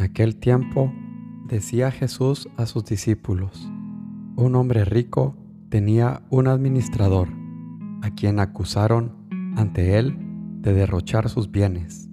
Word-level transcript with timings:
En 0.00 0.06
aquel 0.06 0.36
tiempo 0.36 0.90
decía 1.46 1.90
Jesús 1.90 2.48
a 2.56 2.64
sus 2.64 2.86
discípulos, 2.86 3.70
un 4.34 4.54
hombre 4.54 4.86
rico 4.86 5.36
tenía 5.68 6.22
un 6.30 6.48
administrador, 6.48 7.28
a 8.00 8.08
quien 8.14 8.40
acusaron 8.40 9.12
ante 9.58 9.98
él 9.98 10.16
de 10.62 10.72
derrochar 10.72 11.28
sus 11.28 11.50
bienes. 11.50 12.08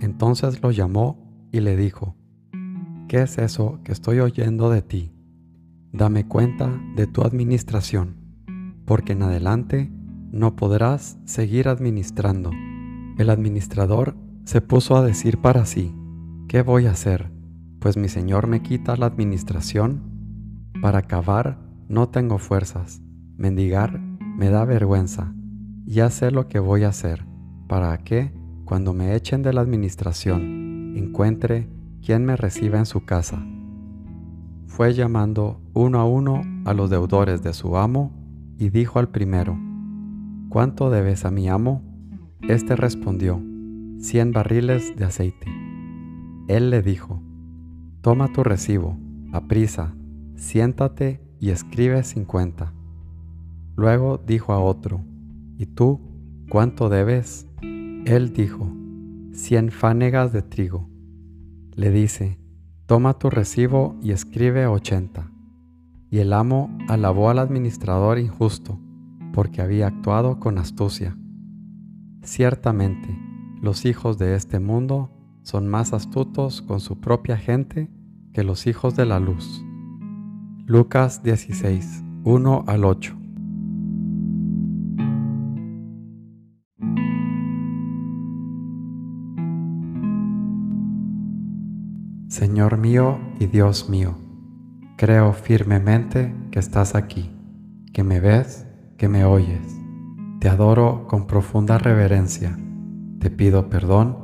Entonces 0.00 0.60
lo 0.60 0.72
llamó 0.72 1.48
y 1.52 1.60
le 1.60 1.76
dijo, 1.76 2.16
¿qué 3.06 3.22
es 3.22 3.38
eso 3.38 3.78
que 3.84 3.92
estoy 3.92 4.18
oyendo 4.18 4.68
de 4.68 4.82
ti? 4.82 5.12
Dame 5.92 6.26
cuenta 6.26 6.82
de 6.96 7.06
tu 7.06 7.22
administración, 7.22 8.16
porque 8.86 9.12
en 9.12 9.22
adelante 9.22 9.88
no 10.32 10.56
podrás 10.56 11.16
seguir 11.26 11.68
administrando. 11.68 12.50
El 13.18 13.30
administrador 13.30 14.16
se 14.42 14.60
puso 14.60 14.96
a 14.96 15.06
decir 15.06 15.38
para 15.38 15.64
sí, 15.64 15.94
¿qué 16.48 16.62
voy 16.62 16.86
a 16.86 16.92
hacer? 16.92 17.30
Pues 17.80 17.96
mi 17.96 18.08
Señor 18.08 18.46
me 18.46 18.62
quita 18.62 18.96
la 18.96 19.06
administración. 19.06 20.02
Para 20.80 21.02
cavar 21.02 21.58
no 21.88 22.08
tengo 22.08 22.38
fuerzas, 22.38 23.02
mendigar 23.36 24.00
me 24.36 24.50
da 24.50 24.64
vergüenza. 24.64 25.34
Ya 25.84 26.10
sé 26.10 26.30
lo 26.30 26.48
que 26.48 26.58
voy 26.58 26.84
a 26.84 26.88
hacer, 26.88 27.26
para 27.68 27.96
que, 27.98 28.32
cuando 28.64 28.94
me 28.94 29.14
echen 29.14 29.42
de 29.42 29.52
la 29.52 29.60
administración, 29.60 30.94
encuentre 30.96 31.68
quien 32.02 32.24
me 32.24 32.36
reciba 32.36 32.78
en 32.78 32.86
su 32.86 33.04
casa. 33.04 33.44
Fue 34.66 34.94
llamando 34.94 35.60
uno 35.74 36.00
a 36.00 36.04
uno 36.04 36.42
a 36.64 36.74
los 36.74 36.90
deudores 36.90 37.42
de 37.42 37.52
su 37.52 37.76
amo 37.76 38.12
y 38.58 38.70
dijo 38.70 38.98
al 38.98 39.08
primero, 39.08 39.58
¿Cuánto 40.48 40.88
debes 40.88 41.24
a 41.24 41.30
mi 41.30 41.48
amo? 41.48 41.82
Este 42.48 42.76
respondió, 42.76 43.42
cien 43.98 44.32
barriles 44.32 44.96
de 44.96 45.04
aceite. 45.04 45.73
Él 46.48 46.70
le 46.70 46.82
dijo, 46.82 47.22
Toma 48.02 48.32
tu 48.32 48.42
recibo, 48.42 48.98
aprisa, 49.32 49.94
siéntate 50.36 51.20
y 51.40 51.50
escribe 51.50 52.02
cincuenta. 52.02 52.74
Luego 53.76 54.18
dijo 54.18 54.52
a 54.52 54.60
otro, 54.60 55.04
¿Y 55.56 55.66
tú 55.66 56.00
cuánto 56.50 56.88
debes? 56.88 57.46
Él 57.62 58.32
dijo, 58.34 58.70
cien 59.32 59.70
fanegas 59.70 60.32
de 60.32 60.42
trigo. 60.42 60.88
Le 61.74 61.90
dice, 61.90 62.38
Toma 62.86 63.14
tu 63.18 63.30
recibo 63.30 63.96
y 64.02 64.10
escribe 64.10 64.66
ochenta. 64.66 65.30
Y 66.10 66.18
el 66.18 66.34
amo 66.34 66.76
alabó 66.88 67.30
al 67.30 67.38
administrador 67.38 68.18
injusto 68.18 68.78
porque 69.32 69.62
había 69.62 69.86
actuado 69.86 70.38
con 70.38 70.58
astucia. 70.58 71.16
Ciertamente, 72.22 73.18
los 73.62 73.86
hijos 73.86 74.18
de 74.18 74.34
este 74.34 74.60
mundo 74.60 75.10
son 75.44 75.68
más 75.68 75.92
astutos 75.92 76.62
con 76.62 76.80
su 76.80 76.98
propia 77.00 77.36
gente 77.36 77.90
que 78.32 78.42
los 78.42 78.66
hijos 78.66 78.96
de 78.96 79.04
la 79.04 79.20
luz. 79.20 79.62
Lucas 80.66 81.22
16, 81.22 82.02
1 82.24 82.64
al 82.66 82.84
8. 82.84 83.14
Señor 92.28 92.78
mío 92.78 93.20
y 93.38 93.46
Dios 93.46 93.90
mío, 93.90 94.16
creo 94.96 95.34
firmemente 95.34 96.34
que 96.50 96.58
estás 96.58 96.94
aquí, 96.94 97.30
que 97.92 98.02
me 98.02 98.18
ves 98.18 98.66
que 98.96 99.08
me 99.08 99.26
oyes. 99.26 99.76
Te 100.40 100.48
adoro 100.48 101.06
con 101.06 101.26
profunda 101.26 101.76
reverencia. 101.76 102.58
Te 103.20 103.30
pido 103.30 103.68
perdón 103.68 104.23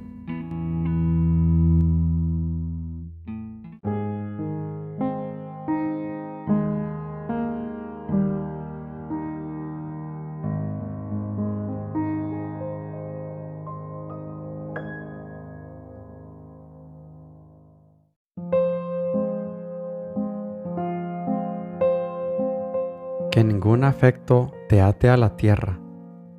Que 23.31 23.43
ningún 23.45 23.85
afecto 23.85 24.51
te 24.67 24.81
ate 24.81 25.09
a 25.09 25.15
la 25.15 25.37
tierra, 25.37 25.79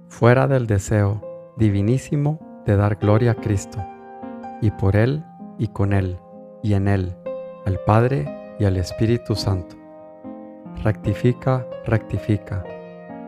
fuera 0.08 0.46
del 0.46 0.66
deseo 0.66 1.22
divinísimo 1.56 2.62
de 2.66 2.76
dar 2.76 2.96
gloria 2.96 3.32
a 3.32 3.34
Cristo, 3.34 3.82
y 4.60 4.70
por 4.70 4.94
Él 4.96 5.24
y 5.58 5.68
con 5.68 5.94
Él 5.94 6.18
y 6.62 6.74
en 6.74 6.88
Él, 6.88 7.16
al 7.64 7.80
Padre 7.86 8.54
y 8.58 8.66
al 8.66 8.76
Espíritu 8.76 9.34
Santo. 9.34 9.76
Rectifica, 10.84 11.66
rectifica. 11.86 12.62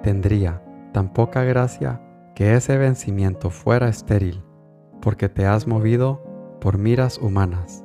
Tendría 0.02 0.62
tan 0.92 1.12
poca 1.12 1.42
gracia 1.42 2.00
que 2.34 2.54
ese 2.54 2.76
vencimiento 2.76 3.48
fuera 3.48 3.88
estéril, 3.88 4.42
porque 5.00 5.28
te 5.28 5.46
has 5.46 5.66
movido 5.66 6.22
por 6.60 6.78
miras 6.78 7.18
humanas. 7.18 7.84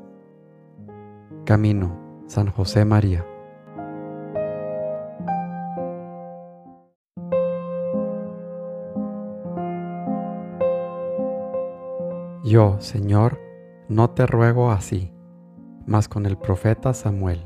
Camino, 1.46 2.24
San 2.28 2.52
José 2.52 2.84
María. 2.84 3.29
Yo, 12.50 12.78
Señor, 12.80 13.40
no 13.90 14.10
te 14.10 14.26
ruego 14.26 14.72
así, 14.72 15.14
mas 15.86 16.08
con 16.08 16.26
el 16.26 16.36
profeta 16.36 16.96
Samuel, 16.96 17.40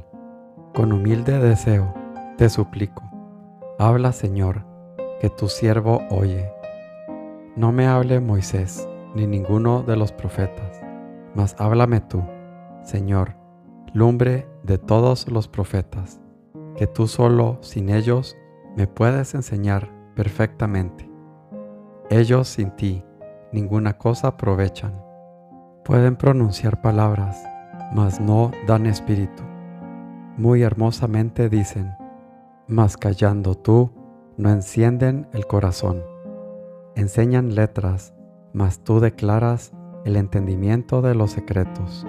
con 0.74 0.94
humilde 0.94 1.40
deseo, 1.40 1.94
te 2.38 2.48
suplico, 2.48 3.04
habla, 3.78 4.14
Señor, 4.14 4.66
que 5.20 5.30
tu 5.30 5.50
siervo 5.50 6.00
oye. 6.10 6.50
No 7.58 7.74
me 7.74 7.86
hable 7.86 8.22
Moisés, 8.22 8.88
ni 9.14 9.28
ninguno 9.28 9.84
de 9.84 9.98
los 9.98 10.14
profetas, 10.14 10.82
mas 11.36 11.54
háblame 11.60 12.00
tú, 12.00 12.24
Señor, 12.84 13.36
lumbre 13.94 14.48
de 14.64 14.78
todos 14.78 15.28
los 15.28 15.50
profetas, 15.50 16.22
que 16.78 16.88
tú 16.88 17.08
solo, 17.08 17.58
sin 17.60 17.90
ellos, 17.90 18.38
me 18.78 18.88
puedes 18.88 19.36
enseñar 19.36 19.92
perfectamente. 20.16 21.12
Ellos 22.10 22.48
sin 22.48 22.72
ti, 22.72 23.04
ninguna 23.54 23.94
cosa 23.94 24.30
aprovechan. 24.30 24.92
Pueden 25.86 26.16
pronunciar 26.16 26.82
palabras, 26.82 27.38
mas 27.94 28.20
no 28.20 28.52
dan 28.68 28.88
espíritu. 28.88 29.44
Muy 30.38 30.64
hermosamente 30.64 31.50
dicen, 31.50 31.96
mas 32.68 32.98
callando 32.98 33.54
tú, 33.54 33.92
no 34.38 34.50
encienden 34.50 35.28
el 35.34 35.46
corazón. 35.46 36.02
Enseñan 36.96 37.54
letras, 37.54 38.16
mas 38.54 38.80
tú 38.80 39.00
declaras 39.00 39.72
el 40.04 40.16
entendimiento 40.16 41.04
de 41.04 41.14
los 41.14 41.32
secretos. 41.32 42.08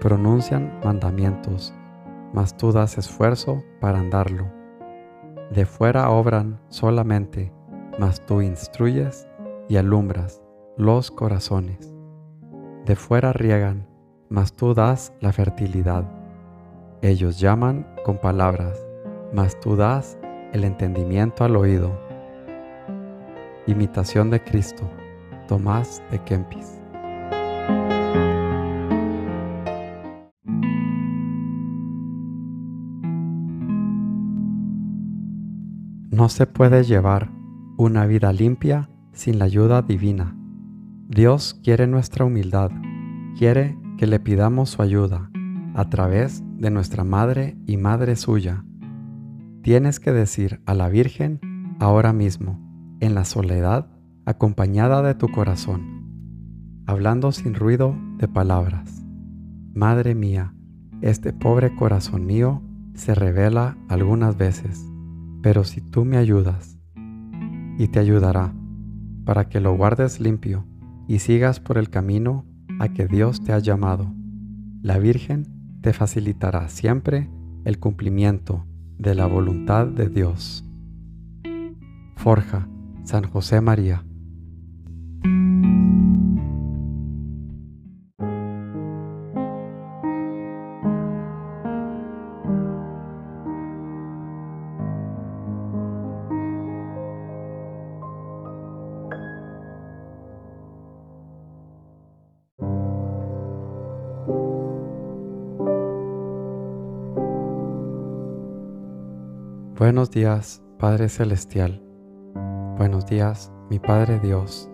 Pronuncian 0.00 0.80
mandamientos, 0.82 1.74
mas 2.32 2.56
tú 2.56 2.72
das 2.72 2.96
esfuerzo 2.96 3.62
para 3.80 3.98
andarlo. 3.98 4.50
De 5.50 5.66
fuera 5.66 6.08
obran 6.08 6.58
solamente, 6.68 7.52
mas 7.98 8.24
tú 8.24 8.40
instruyes 8.40 9.28
y 9.68 9.76
alumbras 9.76 10.41
los 10.82 11.12
corazones. 11.12 11.94
De 12.86 12.96
fuera 12.96 13.32
riegan, 13.32 13.86
mas 14.28 14.52
tú 14.52 14.74
das 14.74 15.12
la 15.20 15.32
fertilidad. 15.32 16.04
Ellos 17.02 17.38
llaman 17.38 17.86
con 18.04 18.18
palabras, 18.18 18.84
mas 19.32 19.58
tú 19.60 19.76
das 19.76 20.18
el 20.52 20.64
entendimiento 20.64 21.44
al 21.44 21.54
oído. 21.54 21.96
Imitación 23.68 24.30
de 24.30 24.42
Cristo, 24.42 24.90
Tomás 25.46 26.02
de 26.10 26.18
Kempis. 26.18 26.80
No 36.10 36.28
se 36.28 36.46
puede 36.46 36.82
llevar 36.82 37.30
una 37.76 38.04
vida 38.06 38.32
limpia 38.32 38.90
sin 39.12 39.38
la 39.38 39.44
ayuda 39.44 39.82
divina. 39.82 40.36
Dios 41.14 41.60
quiere 41.62 41.86
nuestra 41.86 42.24
humildad, 42.24 42.70
quiere 43.36 43.76
que 43.98 44.06
le 44.06 44.18
pidamos 44.18 44.70
su 44.70 44.80
ayuda 44.80 45.30
a 45.74 45.90
través 45.90 46.42
de 46.56 46.70
nuestra 46.70 47.04
Madre 47.04 47.54
y 47.66 47.76
Madre 47.76 48.16
suya. 48.16 48.64
Tienes 49.62 50.00
que 50.00 50.10
decir 50.10 50.62
a 50.64 50.72
la 50.72 50.88
Virgen 50.88 51.38
ahora 51.80 52.14
mismo, 52.14 52.58
en 53.00 53.14
la 53.14 53.26
soledad, 53.26 53.90
acompañada 54.24 55.02
de 55.02 55.14
tu 55.14 55.28
corazón, 55.28 56.82
hablando 56.86 57.30
sin 57.30 57.52
ruido 57.52 57.94
de 58.16 58.26
palabras. 58.26 59.04
Madre 59.74 60.14
mía, 60.14 60.54
este 61.02 61.34
pobre 61.34 61.74
corazón 61.76 62.24
mío 62.24 62.62
se 62.94 63.14
revela 63.14 63.76
algunas 63.90 64.38
veces, 64.38 64.82
pero 65.42 65.64
si 65.64 65.82
tú 65.82 66.06
me 66.06 66.16
ayudas, 66.16 66.78
y 67.76 67.88
te 67.88 67.98
ayudará, 67.98 68.54
para 69.26 69.50
que 69.50 69.60
lo 69.60 69.76
guardes 69.76 70.18
limpio 70.18 70.71
y 71.08 71.18
sigas 71.18 71.60
por 71.60 71.78
el 71.78 71.90
camino 71.90 72.44
a 72.78 72.88
que 72.88 73.06
Dios 73.06 73.42
te 73.42 73.52
ha 73.52 73.58
llamado. 73.58 74.12
La 74.82 74.98
Virgen 74.98 75.46
te 75.80 75.92
facilitará 75.92 76.68
siempre 76.68 77.28
el 77.64 77.78
cumplimiento 77.78 78.66
de 78.98 79.14
la 79.14 79.26
voluntad 79.26 79.86
de 79.86 80.08
Dios. 80.08 80.64
Forja, 82.16 82.68
San 83.04 83.24
José 83.24 83.60
María. 83.60 84.04
Buenos 109.82 110.12
días, 110.12 110.62
Padre 110.78 111.08
Celestial. 111.08 111.82
Buenos 112.78 113.04
días, 113.04 113.50
mi 113.68 113.80
Padre 113.80 114.20
Dios. 114.20 114.70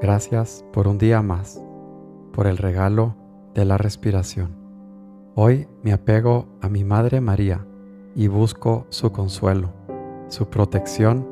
Gracias 0.00 0.64
por 0.72 0.88
un 0.88 0.96
día 0.96 1.20
más, 1.20 1.62
por 2.32 2.46
el 2.46 2.56
regalo 2.56 3.16
de 3.54 3.66
la 3.66 3.76
respiración. 3.76 4.56
Hoy 5.34 5.68
me 5.82 5.92
apego 5.92 6.46
a 6.62 6.70
mi 6.70 6.84
Madre 6.84 7.20
María 7.20 7.66
y 8.14 8.28
busco 8.28 8.86
su 8.88 9.12
consuelo, 9.12 9.74
su 10.28 10.46
protección, 10.46 11.28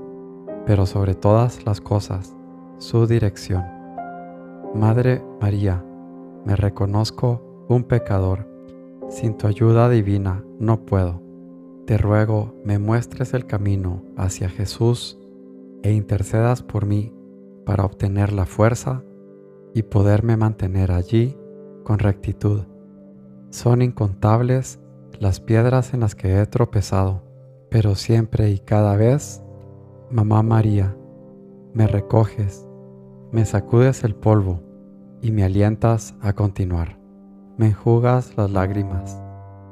pero 0.66 0.84
sobre 0.84 1.14
todas 1.14 1.64
las 1.64 1.80
cosas, 1.80 2.36
su 2.76 3.06
dirección. 3.06 3.64
Madre 4.74 5.24
María, 5.40 5.82
me 6.44 6.56
reconozco 6.56 7.64
un 7.70 7.84
pecador. 7.84 8.46
Sin 9.08 9.38
tu 9.38 9.46
ayuda 9.46 9.88
divina 9.88 10.44
no 10.58 10.84
puedo 10.84 11.21
te 11.92 11.98
ruego 11.98 12.54
me 12.64 12.78
muestres 12.78 13.34
el 13.34 13.44
camino 13.44 14.02
hacia 14.16 14.48
Jesús 14.48 15.18
e 15.82 15.92
intercedas 15.92 16.62
por 16.62 16.86
mí 16.86 17.12
para 17.66 17.84
obtener 17.84 18.32
la 18.32 18.46
fuerza 18.46 19.04
y 19.74 19.82
poderme 19.82 20.38
mantener 20.38 20.90
allí 20.90 21.36
con 21.84 21.98
rectitud. 21.98 22.62
Son 23.50 23.82
incontables 23.82 24.80
las 25.20 25.40
piedras 25.40 25.92
en 25.92 26.00
las 26.00 26.14
que 26.14 26.40
he 26.40 26.46
tropezado, 26.46 27.24
pero 27.68 27.94
siempre 27.94 28.48
y 28.48 28.58
cada 28.58 28.96
vez, 28.96 29.42
Mamá 30.10 30.42
María, 30.42 30.96
me 31.74 31.86
recoges, 31.86 32.66
me 33.32 33.44
sacudes 33.44 34.02
el 34.02 34.14
polvo 34.14 34.62
y 35.20 35.30
me 35.30 35.44
alientas 35.44 36.14
a 36.22 36.32
continuar. 36.32 36.98
Me 37.58 37.66
enjugas 37.66 38.34
las 38.38 38.50
lágrimas 38.50 39.20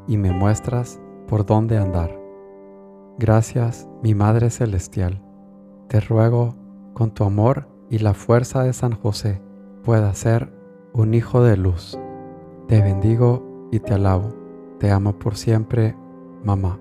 y 0.06 0.19
me 0.19 0.32
muestras 0.32 1.00
por 1.31 1.47
dónde 1.47 1.79
andar. 1.79 2.11
Gracias, 3.17 3.88
mi 4.03 4.17
Madre 4.17 4.50
Celestial. 4.50 5.23
Te 5.87 6.00
ruego, 6.00 6.56
con 6.93 7.12
tu 7.12 7.23
amor 7.23 7.69
y 7.88 7.99
la 7.99 8.15
fuerza 8.15 8.65
de 8.65 8.73
San 8.73 8.93
José, 8.93 9.41
pueda 9.85 10.12
ser 10.12 10.53
un 10.93 11.15
hijo 11.15 11.44
de 11.44 11.56
luz. 11.56 11.97
Te 12.67 12.82
bendigo 12.82 13.69
y 13.71 13.79
te 13.79 13.94
alabo. 13.94 14.35
Te 14.81 14.91
amo 14.91 15.21
por 15.21 15.37
siempre, 15.37 15.94
mamá. 16.43 16.81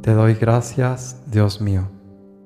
Te 0.00 0.12
doy 0.12 0.34
gracias, 0.34 1.22
Dios 1.30 1.60
mío 1.60 1.99